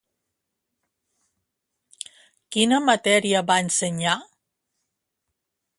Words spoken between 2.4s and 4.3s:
Quina matèria va ensenyar?